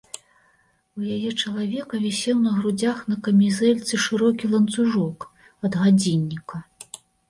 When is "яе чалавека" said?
1.15-2.01